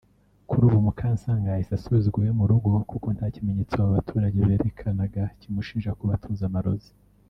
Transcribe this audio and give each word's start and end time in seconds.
Kuri 0.49 0.63
ubu 0.67 0.77
Mukansanga 0.85 1.47
yahise 1.49 1.73
asubizwa 1.75 2.17
iwe 2.19 2.31
mu 2.39 2.45
rugo 2.49 2.69
kuko 2.91 3.07
nta 3.15 3.27
kimenyetso 3.35 3.73
abo 3.77 3.89
baturage 3.97 4.37
berekanaga 4.47 5.23
kimushinja 5.39 5.97
kuba 5.99 6.13
atunze 6.17 6.43
amarozi 6.45 6.91